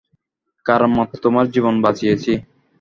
[0.65, 2.31] কারণ মাত্র তোমার জীবন বাঁচিয়েছি।